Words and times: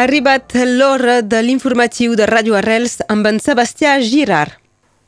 Arribat 0.00 0.54
l'hora 0.64 1.18
de 1.20 1.42
l'informatiu 1.44 2.14
de 2.16 2.24
Ràdio 2.30 2.54
Arrels 2.56 2.94
amb 3.12 3.26
en 3.28 3.36
Sebastià 3.44 3.98
Girard. 4.00 4.59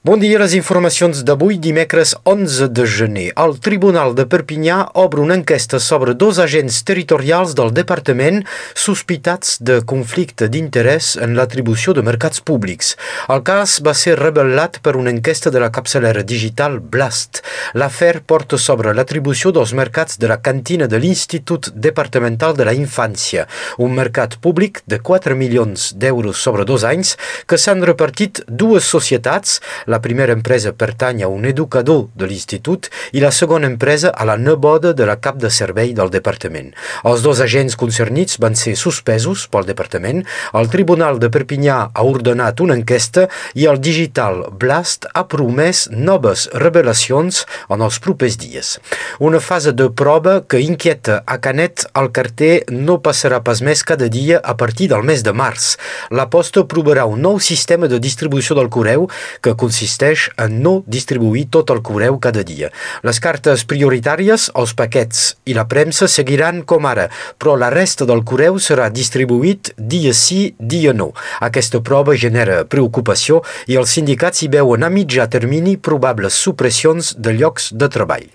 Bon 0.04 0.18
dia, 0.18 0.34
les 0.40 0.56
informacions 0.56 1.20
d'avui, 1.22 1.60
dimecres 1.62 2.16
11 2.26 2.66
de 2.74 2.84
gener. 2.90 3.28
El 3.38 3.52
Tribunal 3.62 4.16
de 4.18 4.24
Perpinyà 4.26 4.78
obre 4.98 5.20
una 5.22 5.36
enquesta 5.38 5.78
sobre 5.78 6.16
dos 6.18 6.40
agents 6.42 6.80
territorials 6.82 7.52
del 7.54 7.70
departament 7.70 8.40
sospitats 8.74 9.60
de 9.62 9.76
conflicte 9.86 10.48
d'interès 10.50 11.12
en 11.22 11.36
l'atribució 11.38 11.94
de 11.94 12.02
mercats 12.02 12.42
públics. 12.42 12.96
El 13.30 13.44
cas 13.46 13.76
va 13.86 13.94
ser 13.94 14.16
revelat 14.18 14.80
per 14.82 14.96
una 14.98 15.12
enquesta 15.14 15.52
de 15.54 15.62
la 15.62 15.70
capçalera 15.70 16.26
digital 16.26 16.80
Blast. 16.80 17.44
L'afer 17.78 18.24
porta 18.26 18.58
sobre 18.58 18.96
l'atribució 18.98 19.54
dels 19.54 19.70
mercats 19.70 20.18
de 20.18 20.26
la 20.26 20.40
cantina 20.42 20.90
de 20.90 20.98
l'Institut 20.98 21.70
Departamental 21.76 22.58
de 22.58 22.66
la 22.66 22.74
Infància, 22.74 23.46
un 23.78 23.94
mercat 23.94 24.34
públic 24.42 24.82
de 24.90 24.98
4 24.98 25.38
milions 25.38 25.92
d'euros 25.94 26.42
sobre 26.42 26.66
dos 26.66 26.82
anys 26.82 27.14
que 27.46 27.54
s'han 27.54 27.86
repartit 27.86 28.42
dues 28.50 28.90
societats, 28.98 29.60
la 29.92 30.00
primera 30.00 30.32
empresa 30.32 30.72
pertany 30.72 31.22
a 31.22 31.28
un 31.28 31.44
educador 31.44 32.06
de 32.16 32.26
l'institut 32.30 32.88
i 33.12 33.20
la 33.20 33.30
segona 33.30 33.68
empresa 33.68 34.10
a 34.10 34.24
la 34.28 34.38
neboda 34.40 34.92
de 34.96 35.06
la 35.06 35.18
cap 35.20 35.36
de 35.42 35.50
servei 35.52 35.92
del 35.96 36.10
departament. 36.10 36.72
Els 37.04 37.22
dos 37.24 37.42
agents 37.44 37.76
concernits 37.76 38.38
van 38.42 38.56
ser 38.58 38.74
suspesos 38.80 39.46
pel 39.52 39.68
departament, 39.68 40.22
el 40.56 40.70
Tribunal 40.72 41.20
de 41.20 41.28
Perpinyà 41.32 41.78
ha 41.92 42.04
ordenat 42.08 42.62
una 42.64 42.76
enquesta 42.78 43.26
i 43.58 43.66
el 43.68 43.80
digital 43.84 44.46
Blast 44.62 45.08
ha 45.12 45.26
promès 45.28 45.84
noves 45.92 46.48
revelacions 46.64 47.42
en 47.68 47.84
els 47.84 47.98
propers 48.02 48.38
dies. 48.40 48.74
Una 49.20 49.40
fase 49.40 49.74
de 49.76 49.90
prova 49.90 50.40
que 50.48 50.62
inquieta 50.64 51.20
a 51.26 51.38
Canet 51.44 51.86
el 51.98 52.10
carter 52.16 52.64
no 52.72 53.00
passarà 53.04 53.42
pas 53.44 53.60
més 53.62 53.84
cada 53.84 54.08
dia 54.08 54.40
a 54.42 54.56
partir 54.56 54.88
del 54.92 55.04
mes 55.04 55.24
de 55.26 55.34
març. 55.36 55.76
La 56.10 56.28
posta 56.32 56.64
provarà 56.68 57.04
un 57.10 57.20
nou 57.22 57.40
sistema 57.40 57.90
de 57.90 58.00
distribució 58.00 58.56
del 58.58 58.70
correu 58.72 59.08
que 59.42 59.56
consisteix 59.58 59.81
consisteix 59.82 60.30
en 60.38 60.60
no 60.62 60.72
distribuir 60.86 61.48
tot 61.50 61.70
el 61.74 61.82
correu 61.82 62.18
cada 62.22 62.44
dia. 62.46 62.70
Les 63.02 63.18
cartes 63.18 63.64
prioritàries, 63.66 64.50
els 64.54 64.74
paquets 64.78 65.36
i 65.44 65.54
la 65.54 65.66
premsa 65.66 66.08
seguiran 66.08 66.62
com 66.62 66.86
ara, 66.86 67.08
però 67.38 67.56
la 67.58 67.70
resta 67.70 68.06
del 68.06 68.22
correu 68.22 68.60
serà 68.62 68.90
distribuït 68.90 69.72
dia 69.76 70.12
sí, 70.14 70.54
dia 70.58 70.92
no. 70.92 71.12
Aquesta 71.40 71.82
prova 71.82 72.14
genera 72.16 72.62
preocupació 72.64 73.42
i 73.66 73.78
els 73.80 73.90
sindicats 73.90 74.42
hi 74.42 74.52
veuen 74.52 74.86
a 74.86 74.92
mitjà 74.92 75.26
termini 75.26 75.76
probables 75.76 76.38
supressions 76.38 77.16
de 77.18 77.34
llocs 77.34 77.72
de 77.74 77.90
treball. 77.90 78.30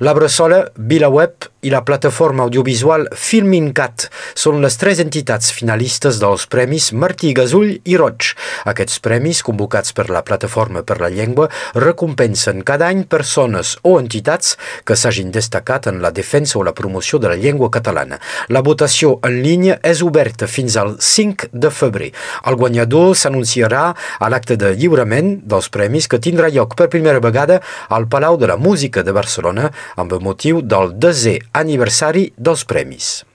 La 0.00 0.14
Bressola, 0.16 0.64
VilaWeb 0.76 1.50
i 1.60 1.68
la 1.68 1.82
plataforma 1.84 2.46
audiovisual 2.46 3.04
Filmincat 3.12 4.06
són 4.38 4.62
les 4.64 4.78
tres 4.80 5.00
entitats 5.02 5.50
finalistes 5.52 6.16
dels 6.22 6.46
premis 6.48 6.88
Martí 6.96 7.34
Gasull 7.36 7.74
i 7.84 7.98
Roig. 8.00 8.30
Aquests 8.70 9.02
premis, 9.04 9.42
convocats 9.44 9.92
per 9.96 10.06
la 10.08 10.22
Plataforma 10.24 10.82
per 10.88 10.96
la 11.02 11.10
Llengua, 11.12 11.50
recompensen 11.76 12.62
cada 12.64 12.88
any 12.88 13.02
persones 13.04 13.74
o 13.84 13.98
entitats 14.00 14.56
que 14.88 14.96
s'hagin 14.96 15.34
destacat 15.34 15.90
en 15.90 16.00
la 16.00 16.12
defensa 16.16 16.58
o 16.58 16.64
la 16.64 16.74
promoció 16.76 17.20
de 17.20 17.28
la 17.28 17.36
llengua 17.36 17.68
catalana. 17.70 18.20
La 18.48 18.64
votació 18.64 19.18
en 19.26 19.42
línia 19.44 19.76
és 19.84 20.00
oberta 20.06 20.48
fins 20.48 20.78
al 20.80 20.96
5 20.96 21.50
de 21.52 21.70
febrer. 21.70 22.10
El 22.48 22.56
guanyador 22.56 23.12
s'anunciarà 23.16 23.84
a 23.92 24.32
l'acte 24.32 24.56
de 24.56 24.72
lliurament 24.78 25.36
dels 25.44 25.68
premis 25.68 26.08
que 26.08 26.22
tindrà 26.22 26.48
lloc 26.48 26.76
per 26.78 26.88
primera 26.88 27.20
vegada 27.20 27.60
al 27.88 28.08
Palau 28.08 28.40
de 28.40 28.48
la 28.48 28.56
Música 28.56 29.04
de 29.04 29.12
Barcelona 29.12 29.49
Barcelona 29.50 29.70
amb 29.96 30.12
motiu 30.22 30.62
del 30.62 30.94
desè 30.98 31.38
aniversari 31.52 32.30
dels 32.36 32.64
premis. 32.64 33.29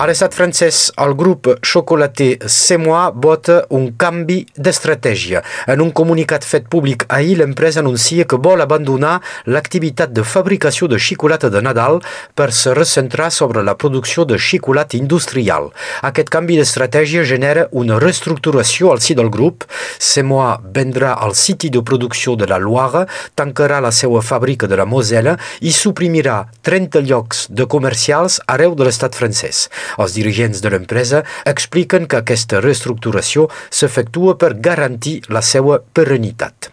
A 0.00 0.06
l'estat 0.08 0.32
francès, 0.32 0.76
el 1.04 1.10
grup 1.12 1.44
xocolater 1.60 2.38
Semois 2.48 3.12
vota 3.20 3.58
un 3.68 3.90
canvi 4.00 4.38
d'estratègia. 4.56 5.42
En 5.68 5.82
un 5.84 5.90
comunicat 5.92 6.46
fet 6.48 6.70
públic 6.72 7.04
ahir, 7.12 7.34
l'empresa 7.36 7.82
anuncia 7.82 8.24
que 8.24 8.38
vol 8.40 8.64
abandonar 8.64 9.18
l'activitat 9.44 10.14
de 10.16 10.24
fabricació 10.24 10.88
de 10.88 10.96
xocolata 10.96 11.50
de 11.52 11.60
Nadal 11.60 12.00
per 12.32 12.48
se 12.56 12.72
recentrar 12.72 13.28
sobre 13.30 13.60
la 13.60 13.74
producció 13.76 14.24
de 14.24 14.38
xocolata 14.40 14.96
industrial. 14.96 15.68
Aquest 16.00 16.32
canvi 16.32 16.56
d'estratègia 16.56 17.26
genera 17.28 17.66
una 17.70 18.00
reestructuració 18.00 18.94
al 18.94 19.04
si 19.04 19.12
del 19.12 19.28
grup. 19.28 19.68
Semois 19.98 20.64
vendrà 20.64 21.12
al 21.12 21.36
siti 21.36 21.68
de 21.68 21.84
producció 21.84 22.38
de 22.40 22.48
la 22.48 22.56
Loire, 22.56 23.04
tancarà 23.36 23.84
la 23.84 23.92
seva 23.92 24.24
fàbrica 24.24 24.64
de 24.64 24.80
la 24.80 24.88
Mosela 24.88 25.36
i 25.60 25.76
suprimirà 25.76 26.46
30 26.64 27.04
llocs 27.04 27.44
de 27.52 27.68
comercials 27.68 28.40
arreu 28.48 28.72
de 28.72 28.88
l'estat 28.88 29.12
francès. 29.12 29.66
Els 29.98 30.14
dirigents 30.18 30.62
de 30.62 30.72
l'empresa 30.72 31.24
expliquen 31.44 32.06
que 32.06 32.20
aquesta 32.20 32.60
reestructuració 32.62 33.48
s'efectua 33.70 34.36
per 34.38 34.54
garantir 34.60 35.20
la 35.28 35.42
seva 35.42 35.80
perennitat. 35.94 36.70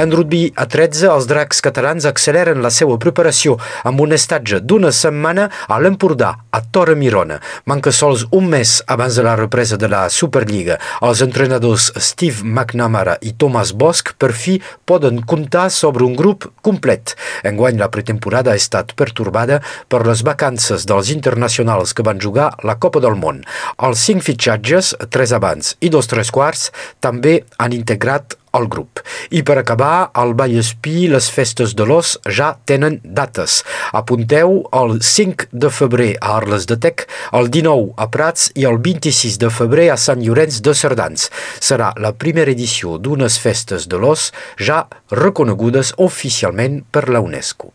En 0.00 0.08
rugby 0.08 0.46
a 0.56 0.64
13, 0.64 1.10
els 1.12 1.26
dracs 1.28 1.58
catalans 1.60 2.06
acceleren 2.08 2.62
la 2.64 2.70
seva 2.72 2.94
preparació 3.02 3.58
amb 3.84 4.00
un 4.00 4.14
estatge 4.16 4.62
d'una 4.64 4.94
setmana 4.96 5.50
a 5.68 5.76
l'Empordà, 5.76 6.30
a 6.56 6.60
Torre 6.72 6.94
Mirona. 6.96 7.36
Manca 7.68 7.92
sols 7.92 8.24
un 8.38 8.48
mes 8.48 8.78
abans 8.88 9.18
de 9.18 9.26
la 9.26 9.34
represa 9.36 9.76
de 9.76 9.90
la 9.92 10.06
Superliga. 10.08 10.78
Els 11.04 11.20
entrenadors 11.26 11.90
Steve 12.00 12.40
McNamara 12.46 13.18
i 13.20 13.34
Thomas 13.36 13.74
Bosch 13.76 14.14
per 14.16 14.32
fi 14.32 14.56
poden 14.88 15.20
comptar 15.20 15.66
sobre 15.68 16.08
un 16.08 16.16
grup 16.16 16.48
complet. 16.64 17.12
Enguany 17.44 17.76
la 17.84 17.92
pretemporada 17.92 18.54
ha 18.54 18.62
estat 18.64 18.96
pertorbada 18.96 19.60
per 19.92 20.06
les 20.08 20.24
vacances 20.24 20.88
dels 20.88 21.12
internacionals 21.12 21.92
que 21.92 22.08
van 22.08 22.24
jugar 22.24 22.54
la 22.64 22.78
Copa 22.80 23.04
del 23.04 23.20
Món. 23.20 23.44
Els 23.76 24.08
cinc 24.08 24.24
fitxatges, 24.24 24.94
tres 25.12 25.36
abans 25.36 25.74
i 25.84 25.92
dos 25.92 26.08
tres 26.08 26.32
quarts, 26.32 26.70
també 27.04 27.42
han 27.60 27.76
integrat 27.76 28.39
al 28.56 28.68
grup. 28.68 29.00
I 29.30 29.42
per 29.46 29.58
acabar, 29.60 30.10
al 30.14 30.34
Vallespí 30.38 31.08
les 31.10 31.30
festes 31.30 31.74
de 31.78 31.86
l'os 31.86 32.16
ja 32.26 32.52
tenen 32.66 33.00
dates. 33.04 33.60
Apunteu 33.96 34.60
el 34.82 34.98
5 35.02 35.50
de 35.52 35.70
febrer 35.70 36.10
a 36.20 36.36
Arles 36.38 36.66
de 36.70 36.78
Tec, 36.80 37.06
el 37.32 37.50
19 37.50 37.94
a 37.96 38.08
Prats 38.10 38.50
i 38.54 38.66
el 38.70 38.80
26 38.82 39.40
de 39.42 39.50
febrer 39.54 39.90
a 39.90 39.98
Sant 40.00 40.22
Llorenç 40.24 40.60
de 40.66 40.74
Cerdans. 40.74 41.28
Serà 41.60 41.92
la 41.96 42.12
primera 42.12 42.52
edició 42.52 42.98
d'unes 42.98 43.38
festes 43.42 43.88
de 43.90 44.00
l'os 44.00 44.30
ja 44.58 44.84
reconegudes 45.10 45.94
oficialment 45.98 46.82
per 46.90 47.08
la 47.08 47.22
UNESCO. 47.24 47.74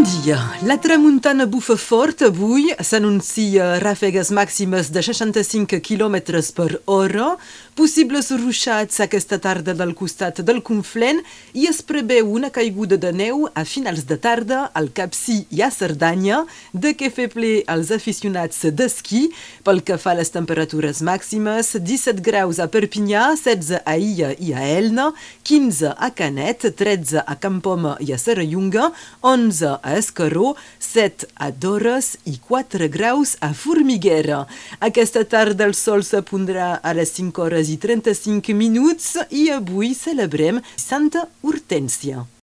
Bon 0.00 0.22
dia. 0.24 0.38
La 0.64 0.78
tramuntana 0.80 1.44
bufa 1.44 1.74
fort 1.76 2.22
avui. 2.24 2.70
S'anuncia 2.80 3.74
ràfegues 3.82 4.30
màximes 4.32 4.88
de 4.88 5.02
65 5.04 5.76
km 5.84 6.16
per 6.56 6.78
hora, 6.88 7.34
possibles 7.76 8.30
ruixats 8.32 9.02
aquesta 9.04 9.36
tarda 9.36 9.74
del 9.76 9.92
costat 9.92 10.40
del 10.40 10.62
Conflent 10.64 11.20
i 11.52 11.66
es 11.68 11.82
preveu 11.84 12.30
una 12.32 12.48
caiguda 12.48 12.96
de 12.96 13.10
neu 13.12 13.44
a 13.52 13.66
finals 13.68 14.06
de 14.08 14.16
tarda 14.16 14.70
al 14.72 14.88
Capcí 14.96 15.42
i 15.52 15.60
a 15.60 15.68
Cerdanya, 15.68 16.46
de 16.72 16.94
què 16.96 17.12
fer 17.12 17.28
ple 17.34 17.52
als 17.68 17.92
aficionats 17.92 18.64
d'esquí. 18.72 19.26
Pel 19.68 19.84
que 19.84 20.00
fa 20.00 20.14
a 20.14 20.20
les 20.22 20.32
temperatures 20.32 21.04
màximes, 21.04 21.74
17 21.76 22.24
graus 22.24 22.56
a 22.56 22.70
Perpinyà, 22.72 23.34
16 23.36 23.84
a 23.84 23.98
Illa 24.00 24.32
i 24.40 24.56
a 24.56 24.64
Elna, 24.78 25.10
15 25.44 25.92
a 25.92 26.10
Canet, 26.16 26.70
13 26.80 27.20
a 27.20 27.36
Campoma 27.36 27.98
i 28.00 28.14
a 28.16 28.20
Serrallonga, 28.20 28.94
11 29.20 29.76
a 29.76 29.89
Escaró, 29.98 30.54
7 30.78 31.26
a 31.34 31.50
Dores 31.50 32.16
i 32.24 32.38
4 32.38 32.88
graus 32.88 33.36
a 33.40 33.52
Formiguera. 33.54 34.46
Aquesta 34.78 35.24
tarda 35.24 35.66
el 35.66 35.74
sol 35.74 36.06
s'apondrà 36.06 36.72
a 36.82 36.94
les 36.94 37.10
5 37.18 37.42
hores 37.42 37.74
i 37.74 37.78
35 37.82 38.54
minuts 38.54 39.16
i 39.30 39.48
avui 39.50 39.94
celebrem 39.98 40.62
Santa 40.76 41.26
Hortència. 41.42 42.30